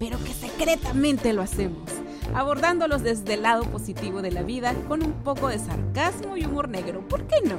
[0.00, 1.90] pero que secretamente lo hacemos,
[2.34, 6.70] abordándolos desde el lado positivo de la vida con un poco de sarcasmo y humor
[6.70, 7.58] negro, ¿por qué no?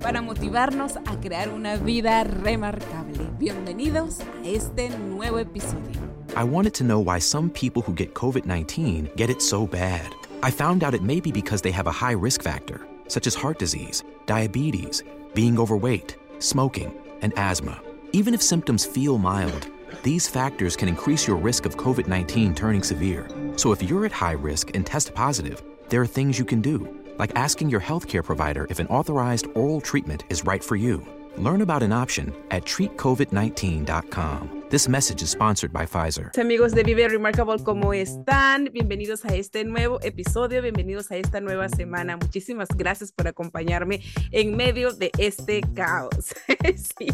[0.00, 3.30] Para motivarnos a crear una vida remarcable.
[3.38, 6.00] Bienvenidos a este nuevo episodio.
[6.36, 10.10] I wanted to know why some people who get COVID 19 get it so bad.
[10.42, 13.36] I found out it may be because they have a high risk factor, such as
[13.36, 17.80] heart disease, diabetes, being overweight, smoking, and asthma.
[18.10, 19.68] Even if symptoms feel mild,
[20.02, 23.28] these factors can increase your risk of COVID 19 turning severe.
[23.56, 26.96] So if you're at high risk and test positive, there are things you can do,
[27.18, 31.04] like asking your healthcare provider if an authorized oral treatment is right for you.
[31.36, 34.64] Learn about an option at treatcovid19.com.
[34.68, 36.32] This message is sponsored by Pfizer.
[36.40, 38.68] Amigos de Vive Remarkable, ¿cómo están?
[38.72, 42.16] Bienvenidos a este nuevo episodio, bienvenidos a esta nueva semana.
[42.16, 46.34] Muchísimas gracias por acompañarme en medio de este caos.
[46.98, 47.06] sí.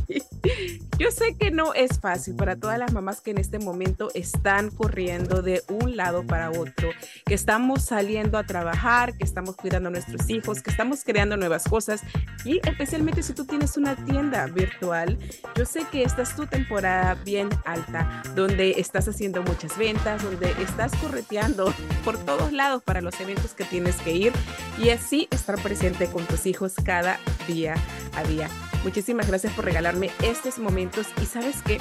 [0.98, 4.70] Yo sé que no es fácil para todas las mamás que en este momento están
[4.70, 6.88] corriendo de un lado para otro,
[7.26, 11.64] que estamos saliendo a trabajar, que estamos cuidando a nuestros hijos, que estamos creando nuevas
[11.64, 12.00] cosas
[12.46, 15.18] y especialmente si tú tienes una tienda virtual,
[15.54, 20.50] yo sé que esta es tu temporada bien alta, donde estás haciendo muchas ventas, donde
[20.62, 21.72] estás correteando
[22.04, 24.32] por todos lados para los eventos que tienes que ir
[24.78, 27.74] y así estar presente con tus hijos cada día
[28.16, 28.48] a día.
[28.84, 31.78] Muchísimas gracias por regalarme estos momentos y sabes que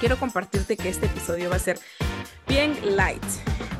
[0.00, 1.78] quiero compartirte que este episodio va a ser
[2.46, 3.22] bien light,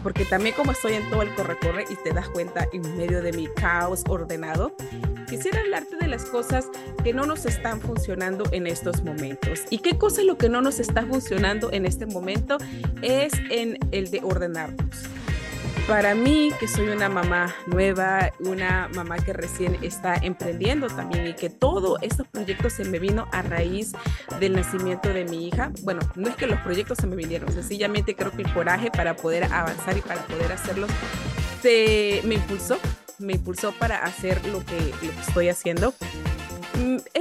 [0.04, 3.32] porque también como estoy en todo el corre-corre y te das cuenta en medio de
[3.32, 4.76] mi caos ordenado,
[5.28, 6.68] quisiera hablarte de las cosas
[7.02, 9.62] que no nos están funcionando en estos momentos.
[9.70, 12.58] ¿Y qué cosa lo que no nos está funcionando en este momento?
[13.00, 15.08] Es en el de ordenarnos.
[15.86, 21.34] Para mí, que soy una mamá nueva, una mamá que recién está emprendiendo también y
[21.34, 23.92] que todos estos proyectos se me vino a raíz
[24.40, 25.72] del nacimiento de mi hija.
[25.82, 29.14] Bueno, no es que los proyectos se me vinieron, sencillamente creo que el coraje para
[29.14, 30.90] poder avanzar y para poder hacerlos
[31.60, 32.78] se me impulsó
[33.18, 35.94] me impulsó para hacer lo que estoy haciendo.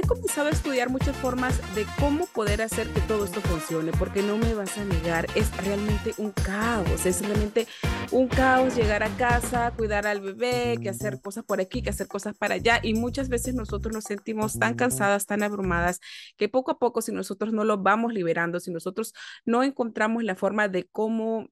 [0.06, 4.36] Comenzado a estudiar muchas formas de cómo poder hacer que todo esto funcione, porque no
[4.36, 7.66] me vas a negar, es realmente un caos, es realmente
[8.10, 12.06] un caos llegar a casa, cuidar al bebé, que hacer cosas por aquí, que hacer
[12.06, 16.00] cosas para allá, y muchas veces nosotros nos sentimos tan cansadas, tan abrumadas,
[16.36, 19.14] que poco a poco si nosotros no lo vamos liberando, si nosotros
[19.46, 21.48] no encontramos la forma de cómo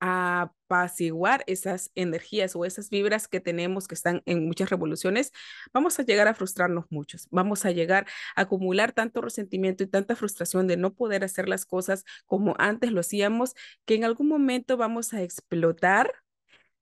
[0.00, 5.32] apaciguar esas energías o esas vibras que tenemos que están en muchas revoluciones,
[5.72, 10.16] vamos a llegar a frustrarnos muchos, vamos a llegar a acumular tanto resentimiento y tanta
[10.16, 14.76] frustración de no poder hacer las cosas como antes lo hacíamos, que en algún momento
[14.76, 16.12] vamos a explotar.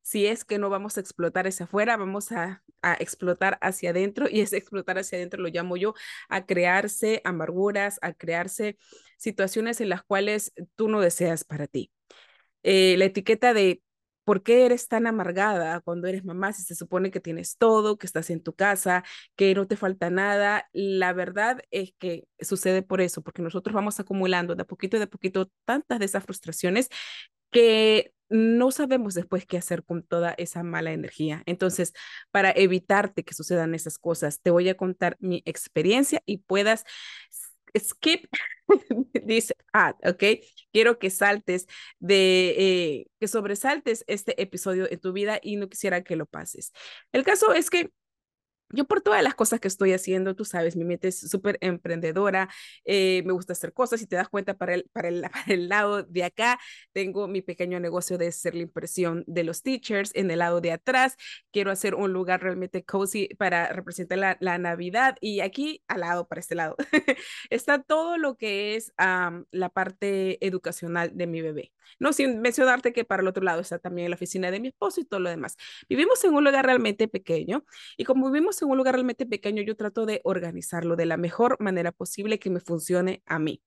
[0.03, 4.27] Si es que no vamos a explotar hacia afuera, vamos a, a explotar hacia adentro
[4.31, 5.95] y ese explotar hacia adentro lo llamo yo
[6.29, 8.79] a crearse amarguras, a crearse
[9.19, 11.93] situaciones en las cuales tú no deseas para ti.
[12.63, 13.83] Eh, la etiqueta de
[14.25, 18.07] ¿Por qué eres tan amargada cuando eres mamá si se supone que tienes todo, que
[18.07, 19.03] estás en tu casa,
[19.37, 20.69] que no te falta nada?
[20.75, 25.05] La verdad es que sucede por eso, porque nosotros vamos acumulando de a poquito de
[25.05, 26.91] a poquito tantas de esas frustraciones
[27.51, 31.43] que no sabemos después qué hacer con toda esa mala energía.
[31.47, 31.95] Entonces,
[32.31, 36.85] para evitarte que sucedan esas cosas, te voy a contar mi experiencia y puedas
[37.79, 38.27] skip
[39.25, 40.25] dice ad, ¿ok?
[40.73, 41.67] Quiero que saltes
[41.99, 46.73] de, eh, que sobresaltes este episodio en tu vida y no quisiera que lo pases.
[47.13, 47.91] El caso es que
[48.71, 52.49] yo por todas las cosas que estoy haciendo, tú sabes, mi mente es súper emprendedora,
[52.85, 55.69] eh, me gusta hacer cosas y te das cuenta para el, para, el, para el
[55.69, 56.59] lado de acá,
[56.93, 60.73] tengo mi pequeño negocio de hacer la impresión de los teachers, en el lado de
[60.73, 61.17] atrás
[61.53, 66.27] quiero hacer un lugar realmente cozy para representar la, la Navidad y aquí al lado,
[66.29, 66.77] para este lado,
[67.51, 68.93] está todo lo que es
[69.51, 71.73] la parte educacional de mi bebé.
[71.99, 75.01] No sin mencionarte que para el otro lado está también la oficina de mi esposo
[75.01, 75.57] y todo lo demás.
[75.89, 77.65] Vivimos en un lugar realmente pequeño
[77.97, 81.57] y como vivimos en un lugar realmente pequeño, yo trato de organizarlo de la mejor
[81.61, 83.63] manera posible que me funcione a mí.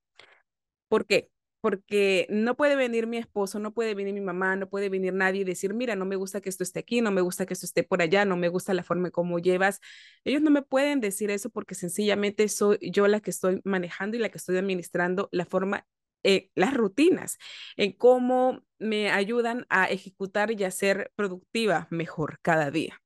[0.90, 1.32] ¿Por qué?
[1.62, 5.42] porque no puede venir mi esposo, no puede venir mi mamá, no puede venir nadie
[5.42, 7.68] y decir, mira, no me gusta que esto esté aquí, no me gusta que esto
[7.68, 9.80] esté por allá, no me gusta la forma como llevas.
[10.26, 14.20] Ellos no me pueden decir eso porque sencillamente soy yo la que estoy manejando y
[14.20, 15.86] la que estoy administrando la forma,
[16.24, 17.38] eh, las rutinas,
[17.78, 23.01] en cómo me ayudan a ejecutar y a ser productiva mejor cada día.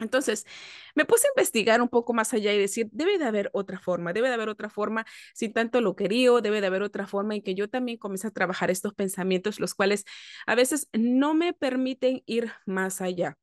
[0.00, 0.46] Entonces,
[0.94, 4.12] me puse a investigar un poco más allá y decir, debe de haber otra forma,
[4.12, 5.04] debe de haber otra forma
[5.34, 8.30] sin tanto lo quería, debe de haber otra forma en que yo también comience a
[8.30, 10.04] trabajar estos pensamientos, los cuales
[10.46, 13.36] a veces no me permiten ir más allá,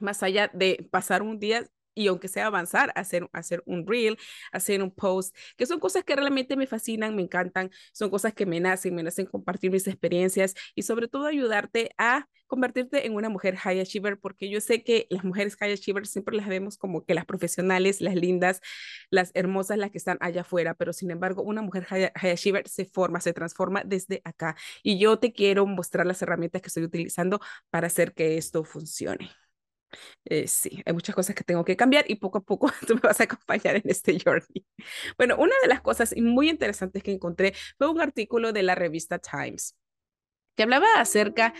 [0.00, 4.18] más allá de pasar un día y aunque sea avanzar, hacer, hacer un reel,
[4.52, 8.46] hacer un post, que son cosas que realmente me fascinan, me encantan, son cosas que
[8.46, 13.30] me nacen, me nacen compartir mis experiencias y sobre todo ayudarte a convertirte en una
[13.30, 17.04] mujer high achiever, porque yo sé que las mujeres high achiever siempre las vemos como
[17.04, 18.60] que las profesionales, las lindas,
[19.10, 22.68] las hermosas, las que están allá afuera, pero sin embargo, una mujer high, high achiever
[22.68, 24.54] se forma, se transforma desde acá.
[24.82, 27.40] Y yo te quiero mostrar las herramientas que estoy utilizando
[27.70, 29.30] para hacer que esto funcione.
[30.24, 33.00] Eh, sí, hay muchas cosas que tengo que cambiar y poco a poco tú me
[33.00, 34.66] vas a acompañar en este journey.
[35.16, 39.18] Bueno, una de las cosas muy interesantes que encontré fue un artículo de la revista
[39.18, 39.76] Times
[40.56, 41.54] que hablaba acerca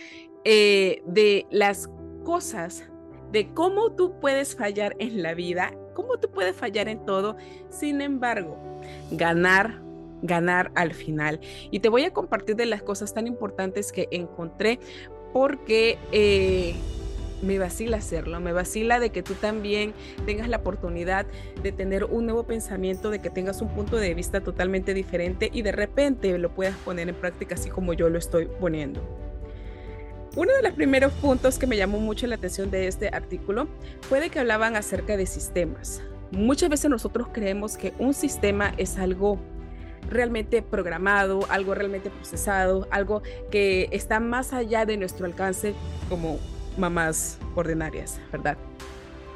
[0.45, 1.89] eh, de las
[2.23, 2.87] cosas,
[3.31, 7.35] de cómo tú puedes fallar en la vida, cómo tú puedes fallar en todo,
[7.69, 8.57] sin embargo,
[9.11, 9.81] ganar
[10.23, 11.39] ganar al final.
[11.69, 14.79] Y te voy a compartir de las cosas tan importantes que encontré
[15.33, 16.73] porque eh,
[17.43, 19.93] me vacila hacerlo, me vacila de que tú también
[20.25, 21.25] tengas la oportunidad
[21.61, 25.61] de tener un nuevo pensamiento, de que tengas un punto de vista totalmente diferente y
[25.61, 29.01] de repente lo puedas poner en práctica así como yo lo estoy poniendo.
[30.35, 33.67] Uno de los primeros puntos que me llamó mucho la atención de este artículo
[34.01, 36.01] fue de que hablaban acerca de sistemas.
[36.31, 39.37] Muchas veces nosotros creemos que un sistema es algo
[40.09, 45.75] realmente programado, algo realmente procesado, algo que está más allá de nuestro alcance
[46.09, 46.39] como
[46.77, 48.57] mamás ordinarias, ¿verdad?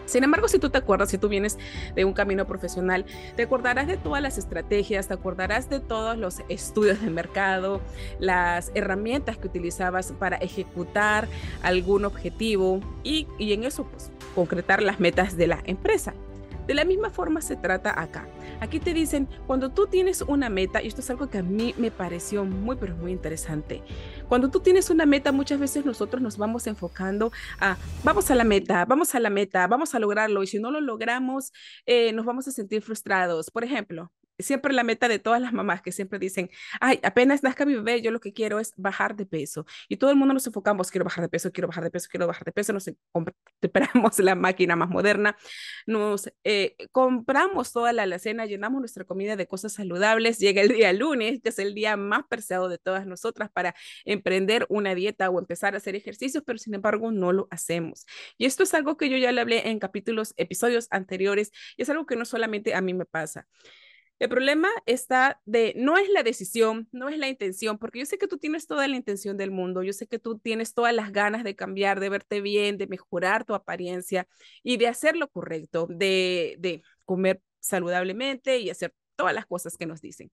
[0.07, 1.57] Sin embargo, si tú te acuerdas, si tú vienes
[1.93, 3.05] de un camino profesional,
[3.35, 7.81] te acordarás de todas las estrategias, te acordarás de todos los estudios de mercado,
[8.17, 11.27] las herramientas que utilizabas para ejecutar
[11.61, 16.13] algún objetivo y, y en eso, pues, concretar las metas de la empresa.
[16.67, 18.27] De la misma forma se trata acá.
[18.59, 21.73] Aquí te dicen, cuando tú tienes una meta, y esto es algo que a mí
[21.77, 23.81] me pareció muy, pero muy interesante.
[24.27, 28.43] Cuando tú tienes una meta, muchas veces nosotros nos vamos enfocando a, vamos a la
[28.43, 31.53] meta, vamos a la meta, vamos a lograrlo, y si no lo logramos,
[31.85, 33.49] eh, nos vamos a sentir frustrados.
[33.49, 36.49] Por ejemplo, siempre la meta de todas las mamás que siempre dicen,
[36.79, 39.65] ay, apenas nazca mi bebé, yo lo que quiero es bajar de peso.
[39.89, 42.27] Y todo el mundo nos enfocamos, quiero bajar de peso, quiero bajar de peso, quiero
[42.27, 45.37] bajar de peso, nos compramos la máquina más moderna,
[45.85, 50.93] nos eh, compramos toda la alacena, llenamos nuestra comida de cosas saludables, llega el día
[50.93, 53.75] lunes, que es el día más preciado de todas nosotras para
[54.05, 58.05] emprender una dieta o empezar a hacer ejercicios, pero sin embargo no lo hacemos.
[58.37, 61.89] Y esto es algo que yo ya le hablé en capítulos, episodios anteriores, y es
[61.89, 63.47] algo que no solamente a mí me pasa.
[64.19, 68.17] El problema está de, no es la decisión, no es la intención, porque yo sé
[68.17, 71.11] que tú tienes toda la intención del mundo, yo sé que tú tienes todas las
[71.11, 74.27] ganas de cambiar, de verte bien, de mejorar tu apariencia
[74.63, 79.85] y de hacer lo correcto, de, de comer saludablemente y hacer todas las cosas que
[79.85, 80.31] nos dicen.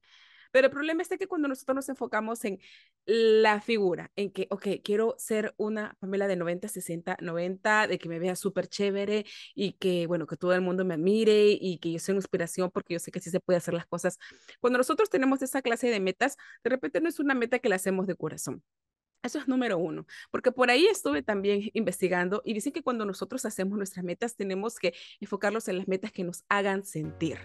[0.54, 2.60] Pero el problema está que cuando nosotros nos enfocamos en
[3.06, 8.08] la figura, en que, ok, quiero ser una Pamela de 90, 60, 90, de que
[8.08, 11.90] me vea súper chévere y que, bueno, que todo el mundo me admire y que
[11.90, 14.16] yo sea una inspiración porque yo sé que sí se puede hacer las cosas.
[14.61, 17.75] Cuando nosotros tenemos esa clase de metas, de repente no es una meta que la
[17.75, 18.62] hacemos de corazón.
[19.25, 23.44] Eso es número uno, porque por ahí estuve también investigando y dicen que cuando nosotros
[23.44, 27.38] hacemos nuestras metas tenemos que enfocarlos en las metas que nos hagan sentir.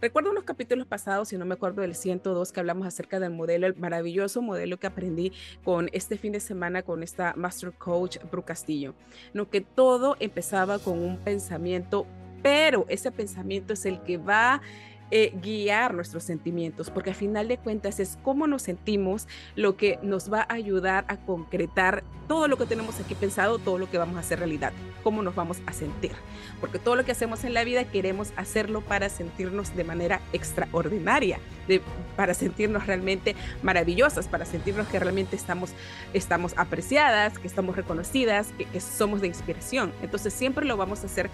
[0.00, 3.66] Recuerdo unos capítulos pasados, si no me acuerdo del 102, que hablamos acerca del modelo,
[3.66, 5.32] el maravilloso modelo que aprendí
[5.64, 8.94] con este fin de semana con esta Master Coach Bru Castillo.
[9.34, 12.06] No que todo empezaba con un pensamiento,
[12.44, 14.62] pero ese pensamiento es el que va
[15.10, 19.98] eh, guiar nuestros sentimientos, porque al final de cuentas es cómo nos sentimos lo que
[20.02, 23.96] nos va a ayudar a concretar todo lo que tenemos aquí pensado, todo lo que
[23.96, 24.72] vamos a hacer realidad,
[25.02, 26.12] cómo nos vamos a sentir,
[26.60, 31.38] porque todo lo que hacemos en la vida queremos hacerlo para sentirnos de manera extraordinaria,
[31.66, 31.80] de,
[32.16, 35.70] para sentirnos realmente maravillosas, para sentirnos que realmente estamos,
[36.12, 39.92] estamos apreciadas, que estamos reconocidas, que, que somos de inspiración.
[40.02, 41.30] Entonces siempre lo vamos a hacer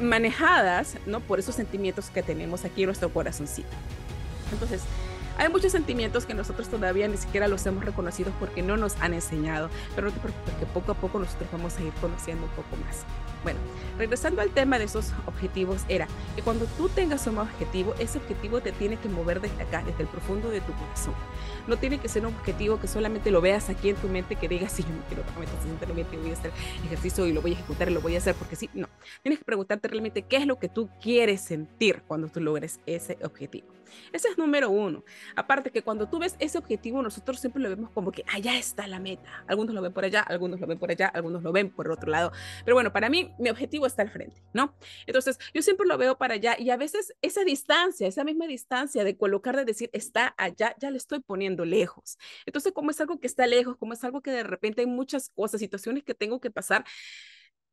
[0.00, 1.20] manejadas, ¿no?
[1.20, 3.68] Por esos sentimientos que tenemos aquí en nuestro corazoncito.
[4.52, 4.82] Entonces,
[5.38, 9.14] Hay muchos sentimientos que nosotros todavía ni siquiera los hemos reconocido porque no nos han
[9.14, 12.50] enseñado, pero no te preocupes que poco a poco nosotros vamos a ir conociendo un
[12.50, 13.04] poco más.
[13.44, 13.60] Bueno,
[13.96, 18.60] regresando al tema de esos objetivos, era que cuando tú tengas un objetivo, ese objetivo
[18.60, 21.14] te tiene que mover desde acá, desde el profundo de tu corazón.
[21.68, 24.48] No tiene que ser un objetivo que solamente lo veas aquí en tu mente, que
[24.48, 25.22] digas, sí, yo me quiero
[25.94, 26.50] mente, voy a hacer
[26.84, 28.68] ejercicio y lo voy a ejecutar y lo voy a hacer porque sí.
[28.74, 28.88] No,
[29.22, 33.18] tienes que preguntarte realmente qué es lo que tú quieres sentir cuando tú logres ese
[33.22, 33.77] objetivo.
[34.12, 35.04] Ese es número uno.
[35.36, 38.86] Aparte que cuando tú ves ese objetivo, nosotros siempre lo vemos como que allá está
[38.86, 39.44] la meta.
[39.46, 42.10] Algunos lo ven por allá, algunos lo ven por allá, algunos lo ven por otro
[42.10, 42.32] lado.
[42.64, 44.74] Pero bueno, para mí mi objetivo está al frente, ¿no?
[45.06, 49.04] Entonces yo siempre lo veo para allá y a veces esa distancia, esa misma distancia
[49.04, 52.18] de colocar, de decir está allá, ya le estoy poniendo lejos.
[52.46, 55.30] Entonces como es algo que está lejos, como es algo que de repente hay muchas
[55.30, 56.84] cosas, situaciones que tengo que pasar,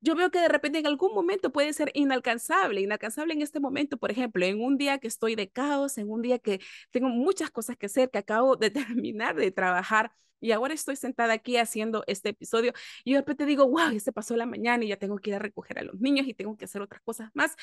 [0.06, 3.98] yo veo que de repente en algún momento puede ser inalcanzable, inalcanzable en este momento,
[3.98, 7.50] por ejemplo, en un día que estoy de caos, en un día que tengo muchas
[7.52, 12.04] cosas que hacer, que acabo de terminar de trabajar y ahora estoy sentada aquí haciendo
[12.08, 15.18] este episodio y de repente digo, wow, ya se pasó la mañana y ya tengo
[15.18, 17.56] que ir a recoger a los niños y tengo que hacer otras cosas más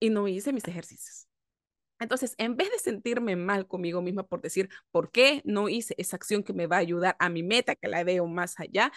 [0.00, 1.28] y no hice mis ejercicios.
[2.00, 6.16] Entonces, en vez de sentirme mal conmigo misma por decir, ¿por qué no hice esa
[6.16, 8.90] acción que me va a ayudar a mi meta, que la veo más allá?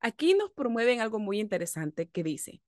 [0.00, 2.60] Aquí nos promueven algo muy interesante que dice,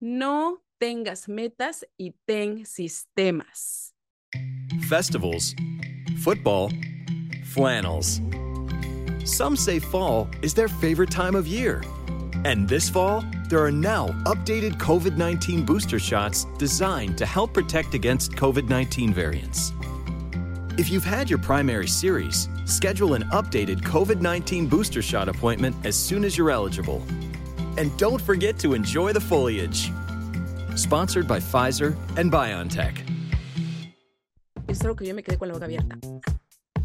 [0.00, 3.94] no tengas metas y ten sistemas.
[4.88, 5.54] Festivals,
[6.24, 6.70] football,
[7.44, 8.20] flannels.
[9.24, 11.82] Some say fall is their favorite time of year.
[12.44, 17.94] And this fall, there are now updated COVID 19 booster shots designed to help protect
[17.94, 19.72] against COVID 19 variants.
[20.78, 25.94] If you've had your primary series, schedule an updated COVID 19 booster shot appointment as
[25.94, 27.02] soon as you're eligible.
[27.76, 29.92] And don't forget to enjoy the foliage.
[30.74, 33.02] Sponsored by Pfizer and BioNTech.
[34.66, 35.98] Es algo que yo me quedé con la boca abierta.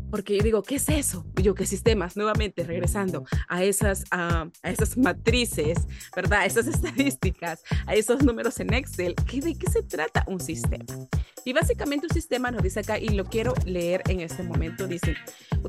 [0.10, 1.26] Porque yo digo, ¿qué es eso?
[1.42, 2.16] Yo, ¿qué sistemas?
[2.16, 5.78] Nuevamente, regresando a esas, a esas matrices,
[6.16, 6.42] ¿verdad?
[6.42, 9.16] A esas estadísticas, a esos números en Excel.
[9.30, 10.86] ¿Qué, ¿De qué se trata un sistema?
[11.46, 15.16] Y básicamente un sistema nos dice acá, y lo quiero leer en este momento, dice,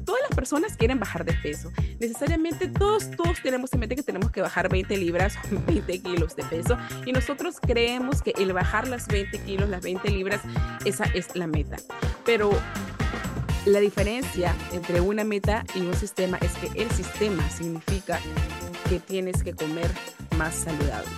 [0.04, 1.70] todas las personas quieren bajar de peso.
[2.00, 5.34] Necesariamente todos, todos tenemos en mente que tenemos que bajar 20 libras,
[5.66, 6.76] 20 kilos de peso.
[7.06, 10.40] Y nosotros creemos que el bajar las 20 kilos, las 20 libras,
[10.84, 11.76] esa es la meta.
[12.24, 12.50] Pero
[13.68, 18.18] la diferencia entre una meta y un sistema es que el sistema significa
[18.88, 19.90] que tienes que comer
[20.36, 21.10] más saludable.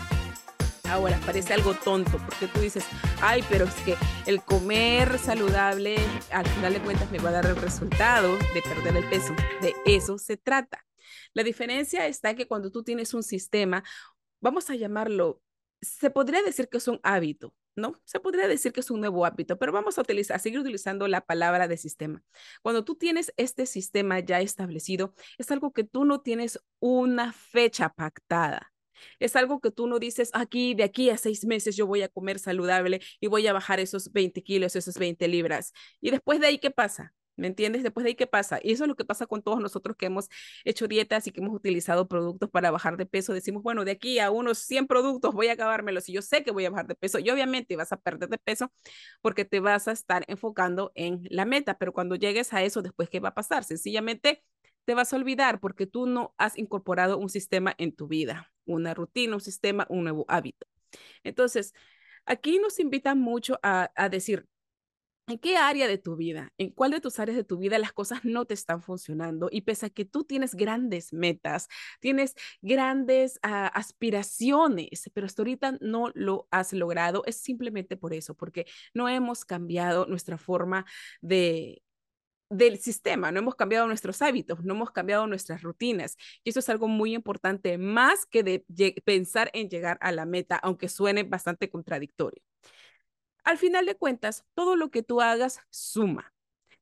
[0.88, 2.84] Ahora, parece algo tonto porque tú dices,
[3.22, 5.96] ay, pero es que el comer saludable
[6.32, 9.32] al final de cuentas me va a dar el resultado de perder el peso.
[9.60, 10.84] De eso se trata.
[11.32, 13.84] La diferencia está que cuando tú tienes un sistema,
[14.40, 15.40] vamos a llamarlo,
[15.80, 17.94] se podría decir que es un hábito, ¿no?
[18.04, 21.08] Se podría decir que es un nuevo hábito, pero vamos a utilizar, a seguir utilizando
[21.08, 22.22] la palabra de sistema.
[22.62, 27.90] Cuando tú tienes este sistema ya establecido, es algo que tú no tienes una fecha
[27.90, 28.72] pactada.
[29.18, 32.08] Es algo que tú no dices aquí, de aquí a seis meses yo voy a
[32.08, 35.72] comer saludable y voy a bajar esos 20 kilos, esos 20 libras.
[36.00, 37.14] Y después de ahí, ¿qué pasa?
[37.40, 37.82] ¿Me entiendes?
[37.82, 38.60] Después de ahí, ¿qué pasa?
[38.62, 40.28] Y eso es lo que pasa con todos nosotros que hemos
[40.64, 43.32] hecho dietas y que hemos utilizado productos para bajar de peso.
[43.32, 46.50] Decimos, bueno, de aquí a unos 100 productos voy a acabármelos y yo sé que
[46.50, 47.18] voy a bajar de peso.
[47.18, 48.70] Y obviamente vas a perder de peso
[49.22, 51.78] porque te vas a estar enfocando en la meta.
[51.78, 53.64] Pero cuando llegues a eso, después, ¿qué va a pasar?
[53.64, 54.44] Sencillamente
[54.84, 58.92] te vas a olvidar porque tú no has incorporado un sistema en tu vida, una
[58.94, 60.66] rutina, un sistema, un nuevo hábito.
[61.24, 61.72] Entonces,
[62.26, 64.46] aquí nos invitan mucho a, a decir,
[65.30, 67.92] ¿En qué área de tu vida, en cuál de tus áreas de tu vida las
[67.92, 69.48] cosas no te están funcionando?
[69.52, 71.68] Y pese a que tú tienes grandes metas,
[72.00, 78.34] tienes grandes ah, aspiraciones, pero hasta ahorita no lo has logrado, es simplemente por eso,
[78.34, 80.84] porque no hemos cambiado nuestra forma
[81.20, 81.82] de
[82.50, 86.16] del sistema, no hemos cambiado nuestros hábitos, no hemos cambiado nuestras rutinas.
[86.44, 88.64] Y eso es algo muy importante, más que de
[89.04, 92.42] pensar en llegar a la meta, aunque suene bastante contradictorio.
[93.44, 96.32] Al final de cuentas, todo lo que tú hagas suma.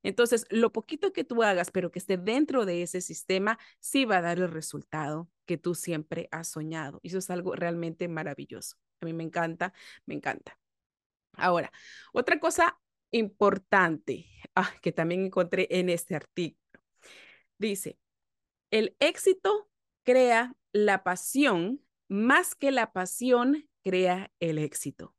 [0.03, 4.19] Entonces, lo poquito que tú hagas, pero que esté dentro de ese sistema, sí va
[4.19, 7.01] a dar el resultado que tú siempre has soñado.
[7.03, 8.77] Y eso es algo realmente maravilloso.
[9.01, 9.73] A mí me encanta,
[10.07, 10.59] me encanta.
[11.35, 11.73] Ahora,
[12.13, 12.79] otra cosa
[13.11, 16.59] importante ah, que también encontré en este artículo.
[17.59, 17.99] Dice,
[18.71, 19.69] el éxito
[20.05, 25.15] crea la pasión más que la pasión crea el éxito.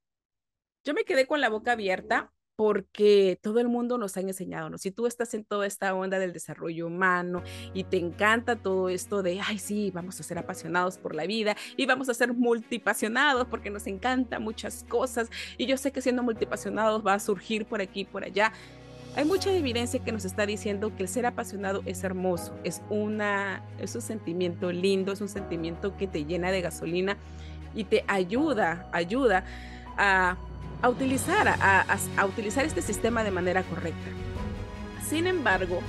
[0.89, 4.79] Yo me quedé con la boca abierta porque todo el mundo nos ha enseñado, ¿no?
[4.79, 7.43] Si tú estás en toda esta onda del desarrollo humano
[7.75, 11.55] y te encanta todo esto de, ay, sí, vamos a ser apasionados por la vida
[11.77, 15.29] y vamos a ser multipasionados porque nos encanta muchas cosas
[15.60, 18.51] y yo sé que siendo multipasionados va a surgir por aquí y por allá.
[19.15, 23.63] Hay mucha evidencia que nos está diciendo que el ser apasionado es hermoso, es, una,
[23.77, 27.15] es un sentimiento lindo, es un sentimiento que te llena de gasolina
[27.75, 29.46] y te ayuda, ayuda
[29.96, 30.36] a,
[30.81, 34.09] a utilizar, a, utilizar este sistema de manera correcta.
[35.07, 35.81] Sin embargo,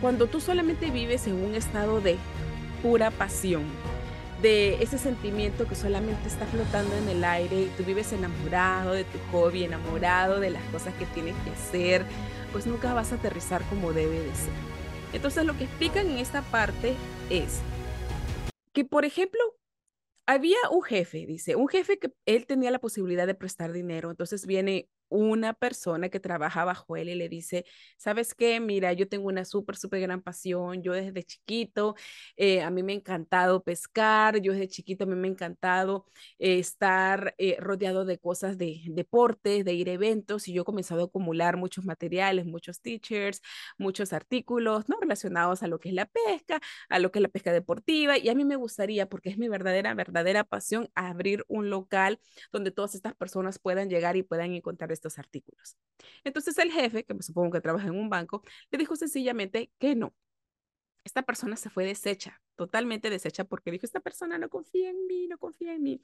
[0.00, 2.16] cuando tú solamente vives en un estado de
[2.82, 3.64] pura pasión,
[4.42, 9.02] de ese sentimiento que solamente está flotando en el aire y tú vives enamorado de
[9.04, 12.04] tu hobby, enamorado de las cosas que tienes que hacer,
[12.52, 14.52] pues nunca vas a aterrizar como debe de ser.
[15.12, 16.94] Entonces lo que explican en esta parte
[17.30, 17.60] es
[18.72, 19.40] que, por ejemplo,
[20.28, 24.46] había un jefe, dice, un jefe que él tenía la posibilidad de prestar dinero, entonces
[24.46, 27.64] viene una persona que trabaja bajo él y le dice,
[27.96, 28.60] ¿sabes qué?
[28.60, 30.82] Mira, yo tengo una súper, súper gran pasión.
[30.82, 31.94] Yo desde chiquito,
[32.36, 34.40] eh, a mí me ha encantado pescar.
[34.40, 36.06] Yo desde chiquito a mí me ha encantado
[36.38, 40.48] eh, estar eh, rodeado de cosas de deportes, de ir a eventos.
[40.48, 43.40] Y yo he comenzado a acumular muchos materiales, muchos teachers,
[43.78, 44.98] muchos artículos, ¿no?
[45.00, 48.18] Relacionados a lo que es la pesca, a lo que es la pesca deportiva.
[48.18, 52.20] Y a mí me gustaría, porque es mi verdadera, verdadera pasión, abrir un local
[52.52, 55.76] donde todas estas personas puedan llegar y puedan encontrar estos artículos.
[56.24, 59.94] Entonces el jefe, que me supongo que trabaja en un banco, le dijo sencillamente que
[59.94, 60.14] no.
[61.04, 65.26] Esta persona se fue deshecha, totalmente deshecha, porque dijo, esta persona no confía en mí,
[65.26, 66.02] no confía en mí.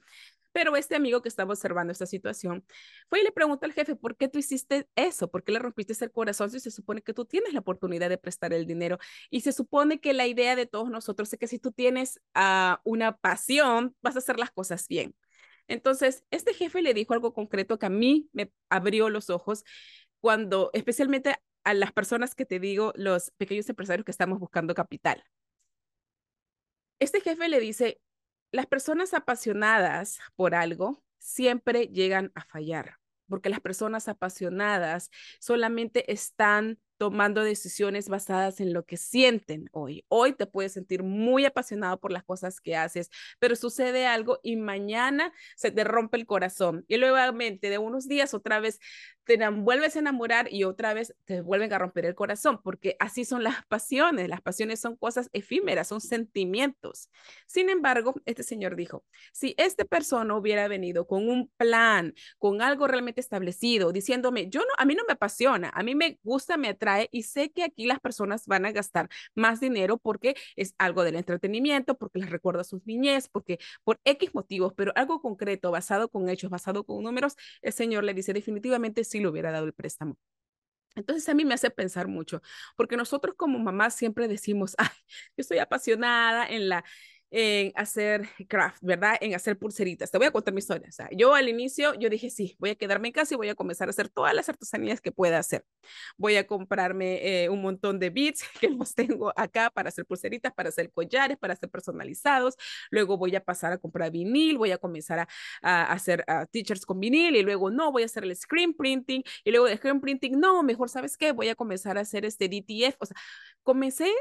[0.51, 2.65] Pero este amigo que estaba observando esta situación
[3.07, 5.29] fue y le preguntó al jefe, ¿por qué tú hiciste eso?
[5.29, 8.17] ¿Por qué le rompiste el corazón si se supone que tú tienes la oportunidad de
[8.17, 8.97] prestar el dinero?
[9.29, 12.77] Y se supone que la idea de todos nosotros es que si tú tienes uh,
[12.83, 15.13] una pasión, vas a hacer las cosas bien.
[15.67, 19.63] Entonces, este jefe le dijo algo concreto que a mí me abrió los ojos
[20.19, 25.23] cuando, especialmente a las personas que te digo, los pequeños empresarios que estamos buscando capital.
[26.99, 27.99] Este jefe le dice,
[28.51, 36.79] las personas apasionadas por algo siempre llegan a fallar, porque las personas apasionadas solamente están
[36.97, 40.05] tomando decisiones basadas en lo que sienten hoy.
[40.07, 43.09] Hoy te puedes sentir muy apasionado por las cosas que haces,
[43.39, 46.85] pero sucede algo y mañana se te rompe el corazón.
[46.87, 48.79] Y luego de unos días otra vez
[49.25, 53.25] te vuelves a enamorar y otra vez te vuelven a romper el corazón, porque así
[53.25, 54.29] son las pasiones.
[54.29, 57.09] Las pasiones son cosas efímeras, son sentimientos.
[57.47, 59.03] Sin embargo, este señor dijo,
[59.33, 64.67] si esta persona hubiera venido con un plan, con algo realmente establecido, diciéndome, yo no,
[64.77, 67.85] a mí no me apasiona, a mí me gusta, me atrae y sé que aquí
[67.85, 72.61] las personas van a gastar más dinero porque es algo del entretenimiento, porque les recuerda
[72.61, 77.03] a sus niñez, porque por X motivos, pero algo concreto, basado con hechos, basado con
[77.03, 80.17] números, el señor le dice definitivamente sí le hubiera dado el préstamo.
[80.95, 82.41] Entonces a mí me hace pensar mucho,
[82.77, 84.87] porque nosotros como mamás siempre decimos, ay,
[85.37, 86.85] yo estoy apasionada en la
[87.31, 89.17] en hacer craft, ¿verdad?
[89.19, 90.11] En hacer pulseritas.
[90.11, 90.89] Te voy a contar mi historia.
[90.89, 93.55] O yo al inicio, yo dije, sí, voy a quedarme en casa y voy a
[93.55, 95.65] comenzar a hacer todas las artesanías que pueda hacer.
[96.17, 100.53] Voy a comprarme eh, un montón de beads que los tengo acá para hacer pulseritas,
[100.53, 102.55] para hacer collares, para hacer personalizados.
[102.91, 105.27] Luego voy a pasar a comprar vinil, voy a comenzar a,
[105.61, 109.23] a hacer a teachers con vinil y luego no, voy a hacer el screen printing
[109.43, 111.31] y luego de screen printing, no, mejor, ¿sabes qué?
[111.31, 112.95] Voy a comenzar a hacer este DTF.
[112.99, 113.17] O sea,
[113.63, 114.11] comencé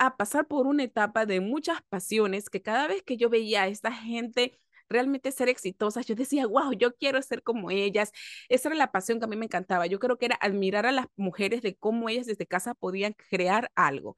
[0.00, 3.68] a pasar por una etapa de muchas pasiones que cada vez que yo veía a
[3.68, 4.58] esta gente
[4.88, 8.10] realmente ser exitosa, yo decía, wow, yo quiero ser como ellas.
[8.48, 9.86] Esa era la pasión que a mí me encantaba.
[9.86, 13.70] Yo creo que era admirar a las mujeres de cómo ellas desde casa podían crear
[13.74, 14.16] algo.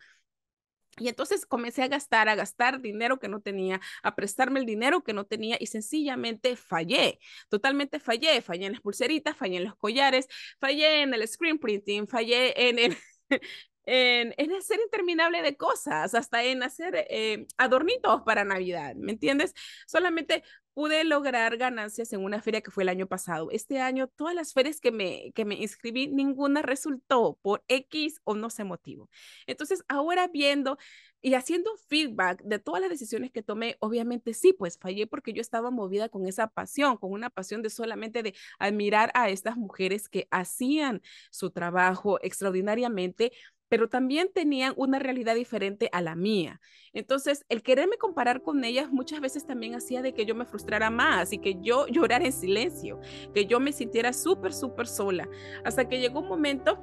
[0.98, 5.02] Y entonces comencé a gastar, a gastar dinero que no tenía, a prestarme el dinero
[5.02, 7.18] que no tenía y sencillamente fallé,
[7.48, 10.28] totalmente fallé, fallé en las pulseritas, fallé en los collares,
[10.60, 12.96] fallé en el screen printing, fallé en el,
[13.84, 19.54] en, hacer interminable de cosas, hasta en hacer eh, adornitos para Navidad, ¿me entiendes?
[19.86, 20.42] Solamente
[20.74, 23.50] pude lograr ganancias en una feria que fue el año pasado.
[23.50, 28.34] Este año, todas las ferias que me, que me inscribí, ninguna resultó por X o
[28.34, 29.10] no sé motivo.
[29.46, 30.78] Entonces, ahora viendo
[31.20, 35.40] y haciendo feedback de todas las decisiones que tomé, obviamente sí, pues fallé porque yo
[35.40, 40.08] estaba movida con esa pasión, con una pasión de solamente de admirar a estas mujeres
[40.08, 43.32] que hacían su trabajo extraordinariamente
[43.72, 46.60] pero también tenían una realidad diferente a la mía.
[46.92, 50.90] Entonces, el quererme comparar con ellas muchas veces también hacía de que yo me frustrara
[50.90, 53.00] más y que yo llorara en silencio,
[53.32, 55.26] que yo me sintiera súper, súper sola,
[55.64, 56.78] hasta que llegó un momento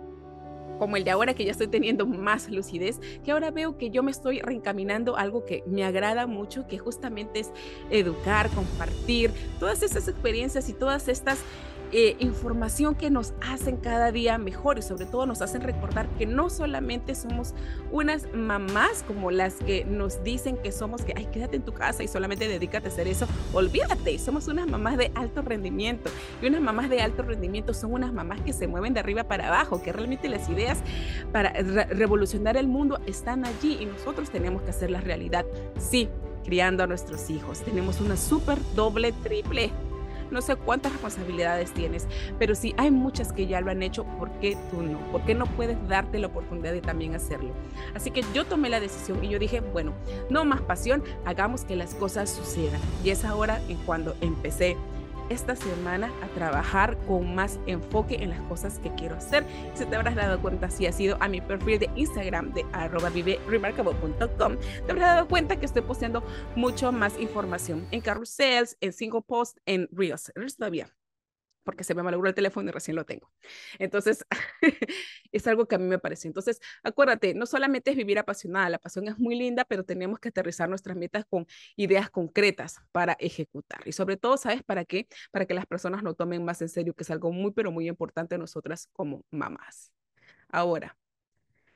[0.79, 4.01] como el de ahora que ya estoy teniendo más lucidez, que ahora veo que yo
[4.01, 7.51] me estoy reencaminando algo que me agrada mucho, que justamente es
[7.91, 11.43] educar, compartir todas estas experiencias y todas estas
[11.91, 16.27] eh, información que nos hacen cada día mejor y sobre todo nos hacen recordar que
[16.27, 17.55] no solamente somos
[17.91, 22.03] unas mamás como las que nos dicen que somos, que, ay, quédate en tu casa
[22.03, 23.27] y solamente dedícate a hacer eso.
[23.53, 26.11] Olvídate, somos unas mamás de alto rendimiento.
[26.41, 29.47] Y unas mamás de alto rendimiento son unas mamás que se mueven de arriba para
[29.47, 30.79] abajo, que realmente las ideas
[31.31, 35.45] para revolucionar el mundo están allí y nosotros tenemos que hacerlas realidad.
[35.79, 36.07] Sí,
[36.43, 37.61] criando a nuestros hijos.
[37.61, 39.71] Tenemos una súper doble, triple
[40.31, 44.31] no sé cuántas responsabilidades tienes, pero si hay muchas que ya lo han hecho, ¿por
[44.39, 44.99] qué tú no?
[45.11, 47.53] ¿Por qué no puedes darte la oportunidad de también hacerlo?
[47.95, 49.93] Así que yo tomé la decisión y yo dije, bueno,
[50.29, 52.79] no más pasión, hagamos que las cosas sucedan.
[53.03, 54.77] Y es ahora en cuando empecé
[55.29, 59.45] esta semana a trabajar con más enfoque en las cosas que quiero hacer.
[59.73, 63.09] Si te habrás dado cuenta, si has sido a mi perfil de Instagram de arroba
[63.09, 66.23] viveremarkable.com, te habrás dado cuenta que estoy posteando
[66.55, 70.31] mucho más información en carousels, en single post, en reels.
[70.35, 70.98] Reels todavía
[71.69, 73.31] porque se me malogró el teléfono y recién lo tengo.
[73.77, 74.25] Entonces,
[75.31, 76.27] es algo que a mí me parece.
[76.27, 80.29] Entonces, acuérdate, no solamente es vivir apasionada, la pasión es muy linda, pero tenemos que
[80.29, 83.81] aterrizar nuestras metas con ideas concretas para ejecutar.
[83.85, 85.07] Y sobre todo, ¿sabes para qué?
[85.29, 87.87] Para que las personas lo tomen más en serio, que es algo muy, pero muy
[87.87, 89.93] importante a nosotras como mamás.
[90.47, 90.97] Ahora,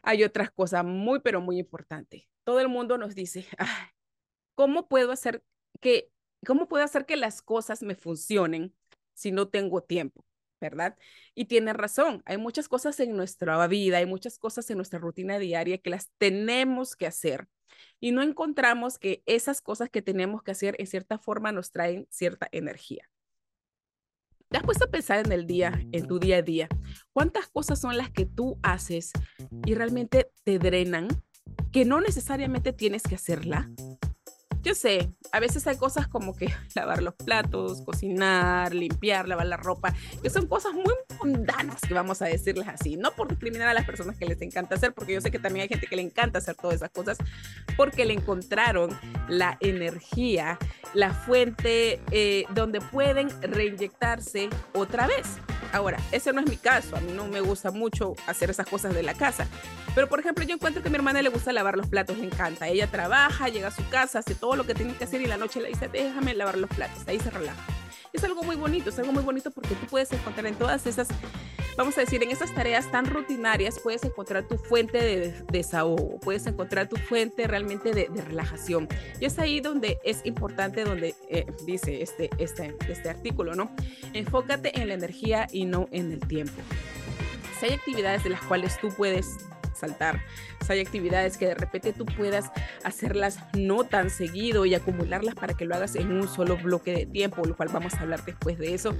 [0.01, 2.23] hay otras cosas muy, pero muy importantes.
[2.43, 3.45] Todo el mundo nos dice,
[4.55, 5.43] ¿cómo puedo hacer
[5.81, 6.09] que,
[6.47, 8.73] cómo puedo hacer que las cosas me funcionen
[9.13, 10.25] si no tengo tiempo,
[10.59, 10.97] ¿verdad?
[11.35, 15.39] Y tiene razón, hay muchas cosas en nuestra vida, hay muchas cosas en nuestra rutina
[15.39, 17.47] diaria que las tenemos que hacer
[17.99, 22.07] y no encontramos que esas cosas que tenemos que hacer en cierta forma nos traen
[22.09, 23.09] cierta energía.
[24.49, 26.67] ¿Te has puesto a pensar en el día, en tu día a día?
[27.11, 29.11] ¿Cuántas cosas son las que tú haces
[29.65, 31.07] y realmente te drenan
[31.71, 33.71] que no necesariamente tienes que hacerla?
[34.63, 39.57] Yo sé, a veces hay cosas como que lavar los platos, cocinar, limpiar, lavar la
[39.57, 43.73] ropa, que son cosas muy mundanas, que vamos a decirles así, no por discriminar a
[43.73, 46.01] las personas que les encanta hacer, porque yo sé que también hay gente que le
[46.01, 47.17] encanta hacer todas esas cosas,
[47.75, 48.97] porque le encontraron
[49.27, 50.57] la energía,
[50.93, 55.39] la fuente eh, donde pueden reinyectarse otra vez.
[55.73, 58.93] Ahora, ese no es mi caso, a mí no me gusta mucho hacer esas cosas
[58.93, 59.47] de la casa,
[59.95, 62.25] pero por ejemplo yo encuentro que a mi hermana le gusta lavar los platos, le
[62.25, 65.25] encanta, ella trabaja, llega a su casa, hace todo lo que tiene que hacer y
[65.25, 67.61] la noche le dice, déjame lavar los platos, ahí se relaja.
[68.13, 71.07] Es algo muy bonito, es algo muy bonito porque tú puedes encontrar en todas esas,
[71.75, 76.45] vamos a decir, en esas tareas tan rutinarias, puedes encontrar tu fuente de desahogo, puedes
[76.45, 78.87] encontrar tu fuente realmente de, relajación.
[79.19, 83.71] Y es ahí donde es importante, donde eh, dice este, este, este artículo, ¿no?
[84.13, 86.61] Enfócate en la energía y no en el tiempo.
[87.59, 89.37] Si hay actividades de las cuales tú puedes
[89.75, 90.21] saltar.
[90.69, 92.51] hay actividades que de repente tú puedas
[92.83, 97.05] hacerlas no tan seguido y acumularlas para que lo hagas en un solo bloque de
[97.05, 98.95] tiempo, lo cual vamos a hablar después de eso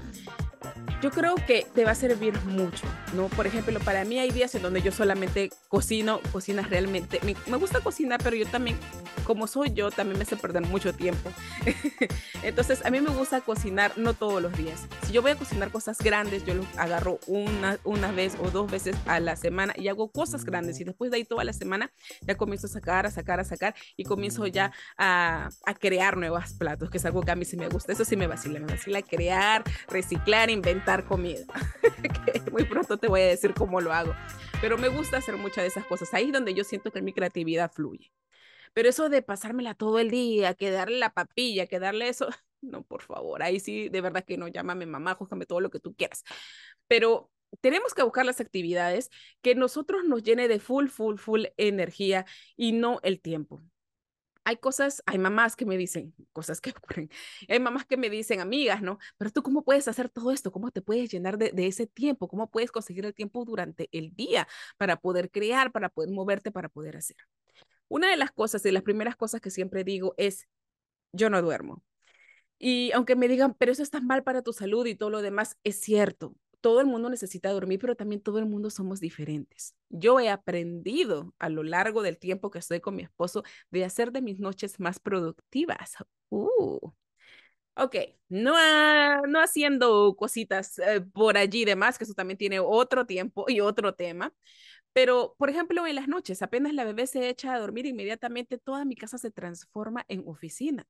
[1.04, 3.28] yo creo que te va a servir mucho, ¿no?
[3.28, 7.19] Por ejemplo, para mí hay días en donde yo solamente cocino, cocinas realmente.
[7.23, 8.78] Me, me, gusta cocinar, pero yo también,
[9.26, 11.30] como soy yo, también me hace perder mucho tiempo.
[12.43, 14.88] Entonces, a mí me gusta cocinar no todos los días.
[15.06, 18.71] Si yo voy a cocinar cosas grandes, yo lo agarro una, una vez o dos
[18.71, 20.80] veces a la semana y hago cosas grandes.
[20.80, 23.76] Y después de ahí toda la semana ya comienzo a sacar, a sacar, a sacar
[23.97, 27.58] y comienzo ya a, a crear nuevos platos, que es algo que a mí sí
[27.58, 27.91] me gusta.
[27.91, 31.46] Eso sí me vacila, me vacila crear, reciclar, inventar comida,
[32.26, 34.13] que muy pronto te voy a decir cómo lo hago,
[34.62, 37.13] pero me gusta hacer muchas de esas cosas, ahí es donde yo siento que mi
[37.13, 38.12] creatividad fluye.
[38.74, 42.28] Pero eso de pasármela todo el día, que darle la papilla, que darle eso,
[42.62, 45.80] no, por favor, ahí sí, de verdad que no, llámame mamá, júzgame todo lo que
[45.80, 46.24] tú quieras.
[46.88, 49.10] Pero tenemos que buscar las actividades
[49.42, 53.63] que nosotros nos llene de full, full, full energía y no el tiempo
[54.46, 57.10] hay cosas, hay mamás que me dicen, cosas que ocurren,
[57.48, 59.00] hay mamás que me dicen, amigas, ¿no?
[59.18, 62.50] Pero tú cómo puedes hacer todo esto, cómo te puedes llenar de, ese tiempo, cómo
[62.50, 66.98] puedes conseguir el tiempo durante el día para poder crear, para poder moverte, para poder
[66.98, 67.18] hacer.
[67.88, 70.48] Una de las cosas, de las primeras cosas que siempre digo es,
[71.14, 71.84] yo no duermo.
[72.60, 75.58] Y aunque me digan, pero eso está mal para tu salud y todo lo demás,
[75.64, 79.76] es cierto todo el mundo necesita dormir, pero también todo el mundo somos diferentes.
[79.89, 84.13] Yo he aprendido a lo largo del tiempo que estoy con mi esposo de hacer
[84.13, 85.97] de mis noches más productivas.
[86.30, 86.80] Uh.
[87.76, 87.95] Ok,
[88.30, 88.54] no,
[89.28, 93.60] no haciendo cositas eh, por allí y demás, que eso también tiene otro tiempo y
[93.60, 94.34] otro tema.
[94.93, 98.86] Pero, por ejemplo, en las noches, apenas la bebé se echa a dormir, inmediatamente toda
[98.86, 100.88] mi casa se transforma en oficina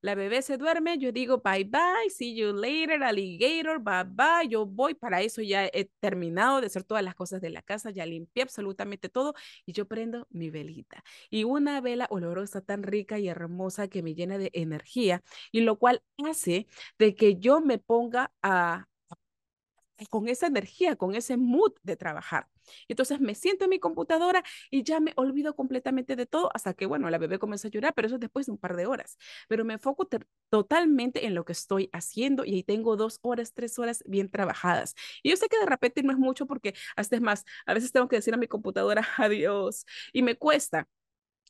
[0.00, 4.66] la bebé se duerme, yo digo bye bye, see you later, alligator, bye bye, yo
[4.66, 8.06] voy, para eso ya he terminado de hacer todas las cosas de la casa, ya
[8.06, 9.34] limpié absolutamente todo
[9.66, 11.04] y yo prendo mi velita.
[11.30, 15.78] Y una vela olorosa tan rica y hermosa que me llena de energía y lo
[15.78, 16.66] cual hace
[16.98, 18.86] de que yo me ponga a
[20.08, 22.48] con esa energía, con ese mood de trabajar.
[22.88, 26.86] Entonces me siento en mi computadora y ya me olvido completamente de todo hasta que,
[26.86, 29.18] bueno, la bebé comienza a llorar, pero eso es después de un par de horas.
[29.48, 30.06] Pero me enfoco
[30.50, 34.94] totalmente en lo que estoy haciendo y ahí tengo dos horas, tres horas bien trabajadas.
[35.22, 37.92] Y yo sé que de repente no es mucho porque hasta es más, a veces
[37.92, 40.88] tengo que decir a mi computadora adiós y me cuesta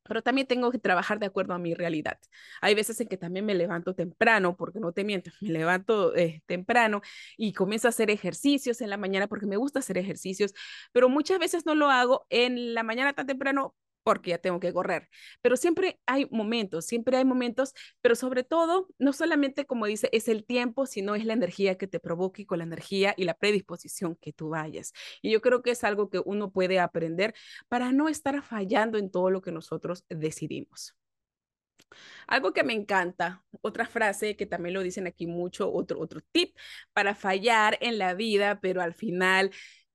[0.02, 2.18] pero también tengo que trabajar de acuerdo a mi realidad.
[2.60, 6.42] Hay veces en que también me levanto temprano, porque no te miento, me levanto eh,
[6.46, 7.00] temprano
[7.36, 10.52] y comienzo a hacer ejercicios en la mañana porque me gusta hacer ejercicios,
[10.92, 13.74] pero muchas veces no lo hago en la mañana tan temprano
[14.10, 15.08] porque ya tengo que correr.
[15.40, 20.26] Pero siempre hay momentos, siempre hay momentos, pero sobre todo, no solamente como dice, es
[20.26, 24.16] el tiempo, sino es la energía que te provoque con la energía y la predisposición
[24.16, 24.92] que tú vayas.
[25.22, 27.34] Y yo creo que es algo que uno puede aprender
[27.68, 30.96] para no estar fallando en todo lo que nosotros decidimos.
[32.26, 36.56] Algo que me encanta, otra frase que también lo dicen aquí mucho, otro, otro tip
[36.92, 39.52] para fallar en la vida, pero al final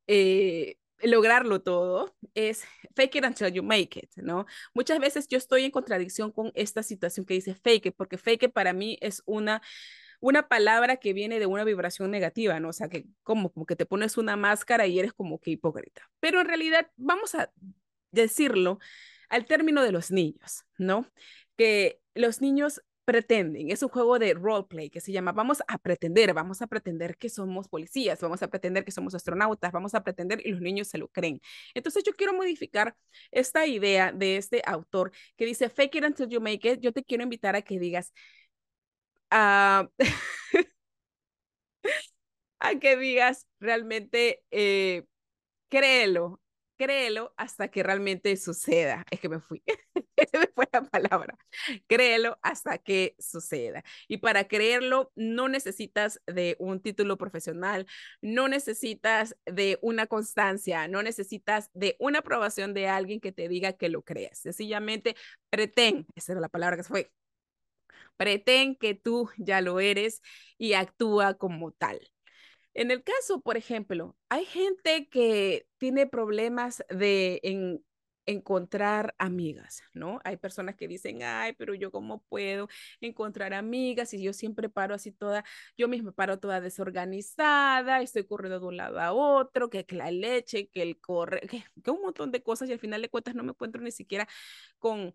[0.07, 4.45] eh, lograrlo todo es fake it until you make it, ¿no?
[4.73, 8.43] Muchas veces yo estoy en contradicción con esta situación que dice fake it, porque fake
[8.43, 9.61] it para mí es una
[10.19, 12.69] una palabra que viene de una vibración negativa, ¿no?
[12.69, 16.09] O sea, que como, como que te pones una máscara y eres como que hipócrita.
[16.19, 17.51] Pero en realidad, vamos a
[18.11, 18.79] decirlo
[19.29, 21.11] al término de los niños, ¿no?
[21.57, 23.71] Que los niños pretenden.
[23.71, 27.29] Es un juego de roleplay que se llama Vamos a pretender, vamos a pretender que
[27.29, 30.97] somos policías, vamos a pretender que somos astronautas, vamos a pretender y los niños se
[30.97, 31.41] lo creen.
[31.73, 32.95] Entonces yo quiero modificar
[33.31, 36.79] esta idea de este autor que dice fake it until you make it.
[36.81, 38.11] Yo te quiero invitar a que digas,
[39.31, 39.85] uh,
[42.59, 45.03] a que digas realmente, eh,
[45.69, 46.41] créelo,
[46.77, 49.03] créelo hasta que realmente suceda.
[49.11, 49.63] Es que me fui.
[50.15, 51.37] Esa fue la palabra.
[51.87, 53.83] Créelo hasta que suceda.
[54.07, 57.85] Y para creerlo, no necesitas de un título profesional,
[58.21, 63.73] no necesitas de una constancia, no necesitas de una aprobación de alguien que te diga
[63.73, 64.39] que lo creas.
[64.39, 65.15] Sencillamente,
[65.49, 67.11] pretén, esa era la palabra que fue,
[68.17, 70.21] pretén que tú ya lo eres
[70.57, 71.99] y actúa como tal.
[72.75, 77.39] En el caso, por ejemplo, hay gente que tiene problemas de
[78.25, 80.19] encontrar amigas, ¿no?
[80.25, 82.67] Hay personas que dicen, ay, pero yo cómo puedo
[82.99, 85.45] encontrar amigas y yo siempre paro así toda,
[85.77, 90.67] yo misma paro toda desorganizada, estoy corriendo de un lado a otro, que, la leche,
[90.69, 93.43] que el corre, que, que un montón de cosas y al final de cuentas no
[93.43, 94.27] me encuentro ni siquiera
[94.79, 95.13] con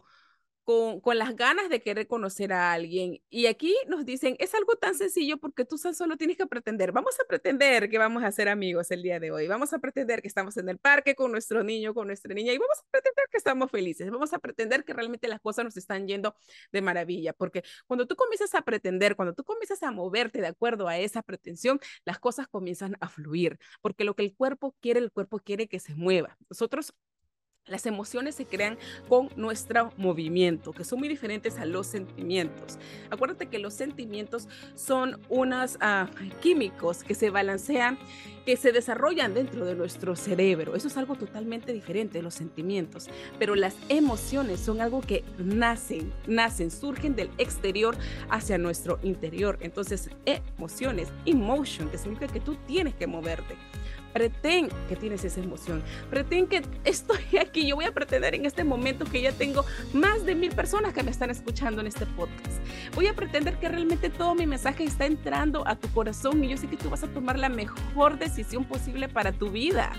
[0.65, 3.21] con, las ganas de querer conocer a alguien.
[3.29, 6.93] Y aquí nos dicen, es algo tan sencillo porque tú solo tienes que pretender.
[6.93, 9.49] Vamos a pretender que vamos a ser amigos el día de hoy.
[9.49, 12.59] Vamos a pretender que estamos en el parque con nuestro niño, con nuestra niña y
[12.59, 14.11] vamos a pretender que estamos felices.
[14.11, 16.37] Vamos a pretender que realmente las cosas nos están yendo
[16.73, 17.33] de maravilla.
[17.33, 21.23] Porque cuando tú comienzas a pretender, cuando tú comienzas a moverte de acuerdo a esa
[21.23, 23.59] pretensión, las cosas comienzan a fluir.
[23.81, 26.37] Porque lo que el cuerpo quiere, el cuerpo quiere que se mueva.
[26.49, 26.95] Nosotros
[27.71, 28.77] las emociones se crean
[29.09, 32.79] con nuestro movimiento, que son muy diferentes a los sentimientos.
[33.11, 36.11] Acuérdate que los sentimientos son unos ah,
[36.43, 37.99] químicos que se balancean,
[38.45, 40.75] que se desarrollan dentro de nuestro cerebro.
[40.75, 43.09] Eso es algo totalmente diferente de los sentimientos.
[43.39, 47.97] Pero las emociones son algo que nacen, nacen, surgen del exterior
[48.29, 49.59] hacia nuestro interior.
[49.61, 53.57] Entonces, emociones, emotion, que significa que tú tienes que moverte
[54.13, 58.65] pretén que tienes esa emoción, pretén que estoy aquí, yo voy a pretender en este
[58.65, 62.61] momento que ya tengo más de mil personas que me están escuchando en este podcast.
[62.95, 66.57] Voy a pretender que realmente todo mi mensaje está entrando a tu corazón y yo
[66.57, 69.93] sé que tú vas a tomar la mejor decisión posible para tu vida.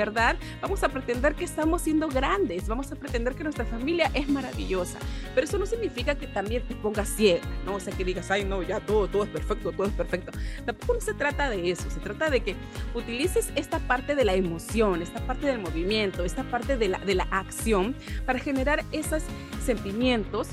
[0.00, 0.36] ¿Verdad?
[0.62, 4.98] Vamos a pretender que estamos siendo grandes, vamos a pretender que nuestra familia es maravillosa,
[5.34, 7.74] pero eso no significa que también te pongas ciega, ¿no?
[7.74, 10.32] O sea, que digas, ay, no, ya todo, todo es perfecto, todo es perfecto.
[10.64, 12.56] Tampoco no se trata de eso, se trata de que
[12.94, 17.14] utilices esta parte de la emoción, esta parte del movimiento, esta parte de la, de
[17.14, 19.22] la acción para generar esos
[19.62, 20.48] sentimientos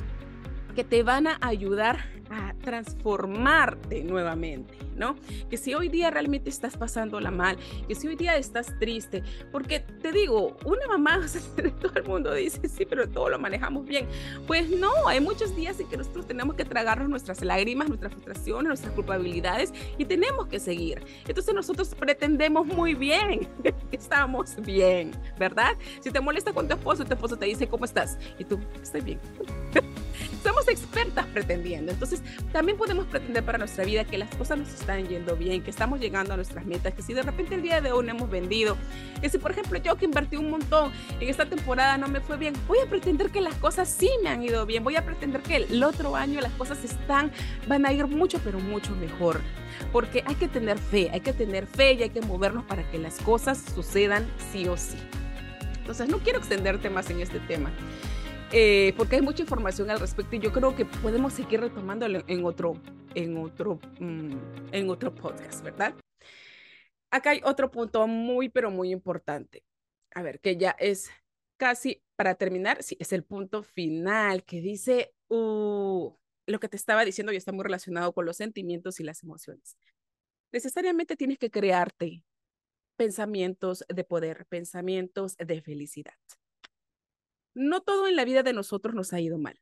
[0.77, 1.97] que te van a ayudar
[2.29, 5.15] a transformarte nuevamente, ¿no?
[5.49, 9.79] Que si hoy día realmente estás pasándola mal, que si hoy día estás triste, porque
[9.79, 11.25] te digo, una mamá,
[11.81, 14.07] todo el mundo dice, sí, pero todo lo manejamos bien.
[14.45, 18.67] Pues no, hay muchos días en que nosotros tenemos que tragarnos nuestras lágrimas, nuestras frustraciones,
[18.67, 21.03] nuestras culpabilidades y tenemos que seguir.
[21.27, 25.09] Entonces nosotros pretendemos muy bien que estamos bien,
[25.39, 25.75] ¿verdad?
[26.01, 28.19] Si te molesta con tu esposo, tu esposo te dice, ¿cómo estás?
[28.37, 29.19] Y tú, estoy bien.
[30.43, 31.91] somos expertas pretendiendo.
[31.91, 35.69] Entonces, también podemos pretender para nuestra vida que las cosas nos están yendo bien, que
[35.69, 38.29] estamos llegando a nuestras metas, que si de repente el día de hoy no hemos
[38.29, 38.77] vendido,
[39.21, 42.37] que si por ejemplo yo que invertí un montón en esta temporada no me fue
[42.37, 45.41] bien, voy a pretender que las cosas sí me han ido bien, voy a pretender
[45.41, 47.31] que el otro año las cosas están,
[47.67, 49.41] van a ir mucho, pero mucho mejor.
[49.91, 52.97] Porque hay que tener fe, hay que tener fe y hay que movernos para que
[52.97, 54.97] las cosas sucedan sí o sí.
[55.87, 57.71] Entonces, no quiero extenderte más en este tema.
[58.53, 62.45] Eh, porque hay mucha información al respecto y yo creo que podemos seguir retomándolo en
[62.45, 62.81] otro,
[63.13, 64.37] en otro, mm,
[64.71, 65.93] en otro podcast, ¿verdad?
[67.11, 69.65] Acá hay otro punto muy, pero muy importante.
[70.15, 71.09] A ver, que ya es
[71.57, 77.03] casi para terminar, sí, es el punto final que dice, uh, lo que te estaba
[77.03, 79.77] diciendo ya está muy relacionado con los sentimientos y las emociones.
[80.53, 82.23] Necesariamente tienes que crearte
[82.95, 86.15] pensamientos de poder, pensamientos de felicidad
[87.57, 89.59] no todo en la vida de nosotros nos ha ido mal.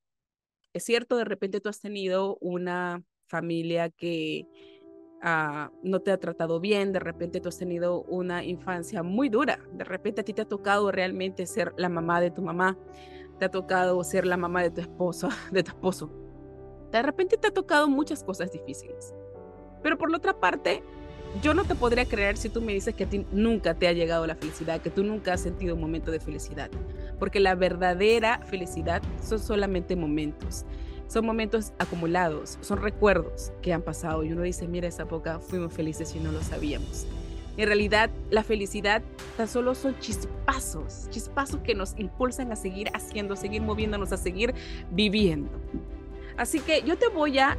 [0.74, 4.46] Es cierto, de repente tú has tenido una familia que
[5.22, 9.60] ah, no te ha tratado bien, de repente tú has tenido una infancia muy dura,
[9.72, 12.78] de repente a ti te ha tocado realmente ser la mamá de tu mamá,
[13.40, 16.12] te ha tocado ser la mamá de tu esposo, de tu esposo.
[16.92, 19.14] De repente te ha tocado muchas cosas difíciles.
[19.82, 20.84] Pero por la otra parte,
[21.42, 23.94] yo no te podría creer si tú me dices que a ti nunca te ha
[23.94, 26.70] llegado la felicidad, que tú nunca has sentido un momento de felicidad,
[27.20, 30.66] porque la verdadera felicidad son solamente momentos.
[31.08, 35.72] Son momentos acumulados, son recuerdos que han pasado y uno dice, mira, esa época fuimos
[35.72, 37.06] felices y no lo sabíamos.
[37.58, 39.04] En realidad, la felicidad
[39.38, 44.56] tan solo son chispazos, chispazos que nos impulsan a seguir haciendo, seguir moviéndonos, a seguir
[44.90, 45.52] viviendo.
[46.38, 47.56] Así que yo te voy a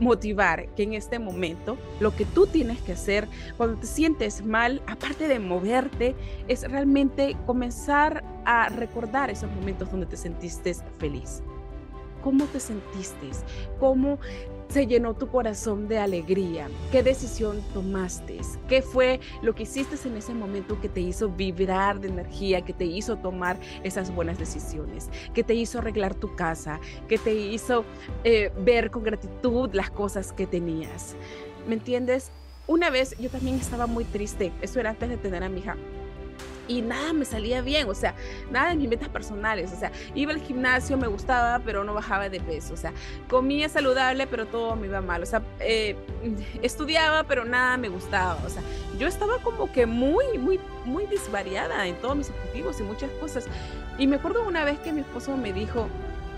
[0.00, 4.82] motivar que en este momento lo que tú tienes que hacer cuando te sientes mal,
[4.86, 6.16] aparte de moverte,
[6.48, 11.42] es realmente comenzar a recordar esos momentos donde te sentiste feliz.
[12.22, 13.30] ¿Cómo te sentiste?
[13.78, 14.18] ¿Cómo
[14.70, 16.68] se llenó tu corazón de alegría?
[16.92, 18.38] ¿Qué decisión tomaste?
[18.68, 22.72] ¿Qué fue lo que hiciste en ese momento que te hizo vibrar de energía, que
[22.72, 27.84] te hizo tomar esas buenas decisiones, que te hizo arreglar tu casa, que te hizo
[28.22, 31.16] eh, ver con gratitud las cosas que tenías?
[31.66, 32.30] ¿Me entiendes?
[32.68, 35.76] Una vez yo también estaba muy triste, eso era antes de tener a mi hija
[36.70, 38.14] y nada me salía bien, o sea,
[38.50, 42.28] nada de mis metas personales, o sea, iba al gimnasio, me gustaba, pero no bajaba
[42.28, 42.92] de peso, o sea,
[43.28, 45.96] comía saludable, pero todo me iba mal, o sea, eh,
[46.62, 48.62] estudiaba, pero nada me gustaba, o sea,
[49.00, 53.46] yo estaba como que muy, muy, muy disvariada en todos mis objetivos y muchas cosas.
[53.98, 55.88] Y me acuerdo una vez que mi esposo me dijo,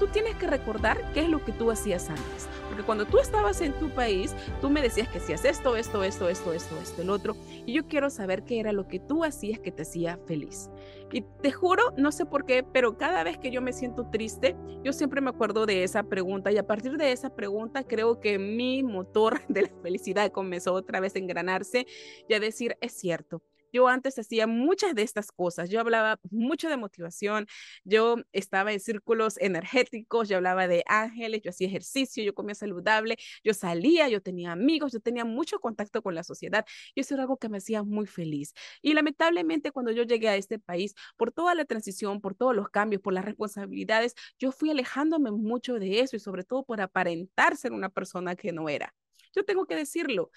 [0.03, 2.49] tú tienes que recordar qué es lo que tú hacías antes.
[2.67, 6.29] Porque cuando tú estabas en tu país, tú me decías que hacías esto, esto, esto,
[6.29, 7.37] esto, esto, esto, el otro.
[7.67, 10.71] Y yo quiero saber qué era lo que tú hacías que te hacía feliz.
[11.13, 14.57] Y te juro, no sé por qué, pero cada vez que yo me siento triste,
[14.83, 16.51] yo siempre me acuerdo de esa pregunta.
[16.51, 20.99] Y a partir de esa pregunta, creo que mi motor de la felicidad comenzó otra
[20.99, 21.87] vez a engranarse
[22.29, 23.41] y a decir, es cierto
[23.73, 25.71] yo antes hacía muchas de estas cosas.
[25.71, 27.47] Yo hablaba mucho de motivación,
[27.85, 33.17] yo estaba en círculos energéticos, yo hablaba de ángeles, yo hacía ejercicio, yo comía saludable,
[33.45, 37.25] yo salía, yo tenía amigos, yo tenía mucho contacto con la sociedad y eso era
[37.25, 38.53] algo que me hacía muy feliz.
[38.83, 42.69] Y lamentablemente cuando yo llegué a este país, por toda la transición, por todos los
[42.69, 47.57] cambios, por las responsabilidades, yo fui alejándome mucho de eso y sobre todo por aparentar
[47.57, 48.95] ser una persona que no era.
[49.35, 50.31] Yo tengo que decirlo.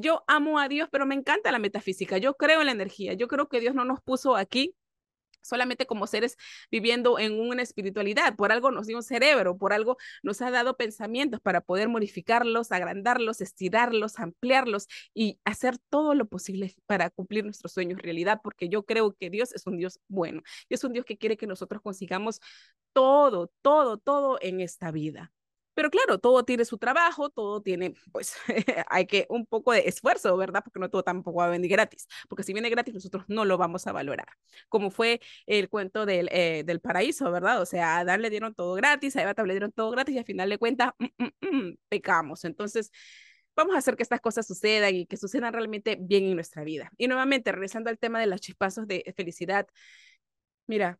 [0.00, 2.18] Yo amo a Dios, pero me encanta la metafísica.
[2.18, 3.14] Yo creo en la energía.
[3.14, 4.74] Yo creo que Dios no nos puso aquí
[5.46, 6.36] solamente como seres
[6.70, 8.36] viviendo en una espiritualidad.
[8.36, 12.72] Por algo nos dio un cerebro, por algo nos ha dado pensamientos para poder modificarlos,
[12.72, 18.84] agrandarlos, estirarlos, ampliarlos y hacer todo lo posible para cumplir nuestros sueños realidad, porque yo
[18.84, 21.80] creo que Dios es un Dios bueno y es un Dios que quiere que nosotros
[21.82, 22.40] consigamos
[22.92, 25.32] todo, todo, todo en esta vida.
[25.76, 28.34] Pero claro, todo tiene su trabajo, todo tiene, pues,
[28.88, 30.62] hay que un poco de esfuerzo, ¿verdad?
[30.64, 33.58] Porque no todo tampoco va a venir gratis, porque si viene gratis nosotros no lo
[33.58, 34.26] vamos a valorar,
[34.70, 37.60] como fue el cuento del, eh, del paraíso, ¿verdad?
[37.60, 40.18] O sea, a Adán le dieron todo gratis, a Eva le dieron todo gratis y
[40.18, 42.44] al final de cuentas, mm, mm, mm, pecamos.
[42.46, 42.90] Entonces,
[43.54, 46.90] vamos a hacer que estas cosas sucedan y que sucedan realmente bien en nuestra vida.
[46.96, 49.66] Y nuevamente, regresando al tema de los chispazos de felicidad,
[50.66, 50.98] mira,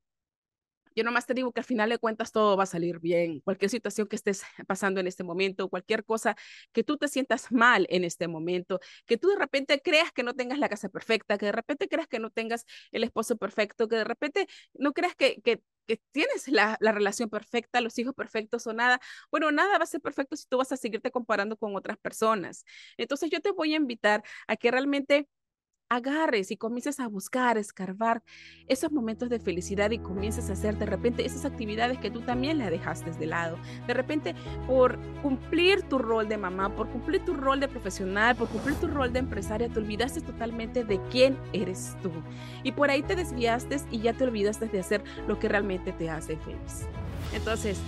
[0.96, 3.40] yo nomás te digo que al final de cuentas todo va a salir bien.
[3.40, 6.36] Cualquier situación que estés pasando en este momento, cualquier cosa
[6.72, 10.34] que tú te sientas mal en este momento, que tú de repente creas que no
[10.34, 13.96] tengas la casa perfecta, que de repente creas que no tengas el esposo perfecto, que
[13.96, 15.62] de repente no creas que, que,
[16.10, 19.00] tienes la, la, relación perfecta, los hijos perfectos o nada.
[19.30, 22.64] Bueno, nada va a ser perfecto si tú vas a seguirte comparando con otras personas.
[22.96, 25.28] Entonces yo te voy a invitar a que realmente
[25.88, 28.22] agarres y comiences a buscar, a escarbar
[28.66, 32.58] esos momentos de felicidad y comiences a hacer de repente esas actividades que tú también
[32.58, 33.58] le dejaste de lado.
[33.86, 34.34] De repente,
[34.66, 38.88] por cumplir tu rol de mamá, por cumplir tu rol de profesional, por cumplir tu
[38.88, 42.10] rol de empresaria, te olvidaste totalmente de quién eres tú.
[42.64, 46.10] Y por ahí te desviaste y ya te olvidaste de hacer lo que realmente te
[46.10, 46.86] hace feliz.
[47.34, 47.78] Entonces,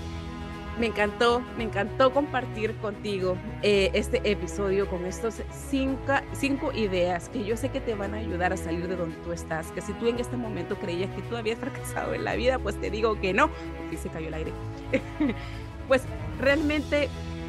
[0.79, 7.45] me encantó, me encantó compartir contigo eh, este episodio con estos cinco, cinco, ideas que
[7.45, 9.71] yo sé que te van a ayudar a salir de donde tú estás.
[9.73, 12.81] Que si tú en este momento creías que tú habías fracasado en la vida, pues
[12.81, 14.53] te digo que no, porque se cayó el aire.
[15.89, 16.03] pues
[16.41, 17.09] realmente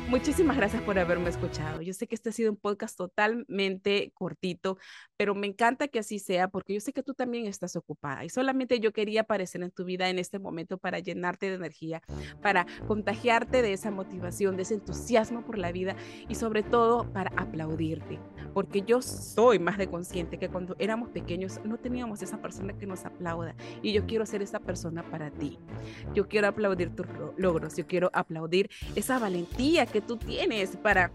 [0.10, 1.84] Muchísimas gracias por haberme escuchado.
[1.84, 4.80] Yo sé que este ha sido un podcast totalmente cortito,
[5.18, 8.30] pero me encanta que así sea porque yo sé que tú también estás ocupada y
[8.30, 12.02] solamente yo quería aparecer en tu vida en este momento para llenarte de energía,
[12.42, 15.96] para contagiarte de esa motivación, de ese entusiasmo por la vida
[16.28, 18.18] y sobre todo para aplaudirte,
[18.56, 22.88] porque yo soy más de consciente que cuando éramos pequeños no teníamos esa persona que
[22.88, 25.60] nos aplauda y yo quiero ser esa persona para ti.
[26.16, 27.06] Yo quiero aplaudir tus
[27.38, 31.12] logros, yo quiero aplaudir esa valentía que tú tienes para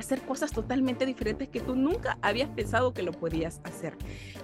[0.00, 3.96] hacer cosas totalmente diferentes que tú nunca habías pensado que lo podías hacer.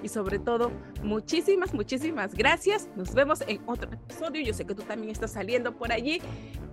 [0.02, 0.70] Y sobre todo,
[1.02, 2.88] muchísimas, muchísimas gracias.
[2.94, 4.42] Nos vemos en otro episodio.
[4.42, 6.20] Yo sé que tú también estás saliendo por allí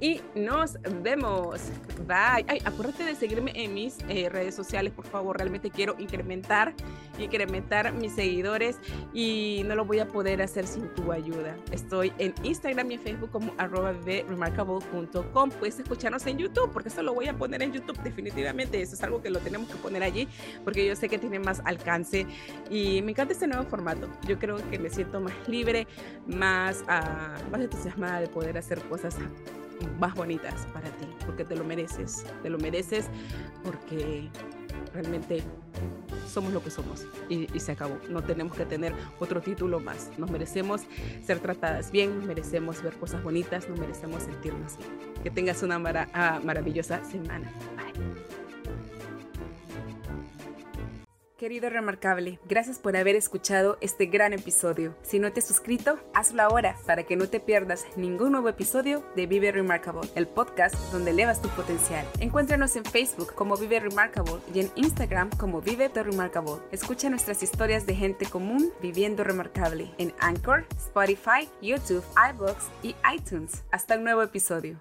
[0.02, 1.62] y nos vemos.
[2.06, 2.46] Bye.
[2.48, 5.38] Ay, acuérdate de seguirme en mis eh, redes sociales, por favor.
[5.38, 6.76] Realmente quiero incrementar,
[7.18, 8.78] incrementar mis seguidores
[9.14, 11.56] y no lo voy a poder hacer sin tu ayuda.
[11.72, 15.50] Estoy en Instagram y Facebook como arroba remarkable.com.
[15.52, 19.04] Puedes escucharnos en YouTube porque eso lo voy a poner en YouTube definitivamente eso es
[19.04, 20.28] algo que lo tenemos que poner allí
[20.64, 22.26] porque yo sé que tiene más alcance
[22.70, 24.08] y me encanta este nuevo formato.
[24.28, 25.88] Yo creo que me siento más libre,
[26.28, 29.18] más, uh, más entusiasmada de poder hacer cosas
[30.00, 33.10] más bonitas para ti, porque te lo mereces, te lo mereces
[33.64, 34.30] porque
[34.94, 35.44] realmente
[36.28, 37.98] somos lo que somos y, se acabó.
[38.10, 40.10] No tenemos que tener otro título más.
[40.18, 40.82] Nos merecemos
[41.24, 44.90] ser tratadas bien, nos merecemos ver cosas bonitas, nos merecemos sentirnos bien.
[45.24, 47.52] Que tengas una uh, maravillosa semana.
[47.76, 48.43] Bye.
[51.44, 54.96] Querido Remarcable, gracias por haber escuchado este gran episodio.
[55.02, 59.04] Si no te has suscrito, hazlo ahora para que no te pierdas ningún nuevo episodio
[59.18, 62.08] de Vive Remarkable, el podcast donde elevas tu potencial.
[62.22, 66.62] Encuéntranos en Facebook como Vive Remarkable y en Instagram como Vive The Remarkable.
[66.72, 73.66] Escucha nuestras historias de gente común viviendo remarcable en Anchor, Spotify, YouTube, iBooks y iTunes.
[73.70, 74.80] Hasta el nuevo episodio.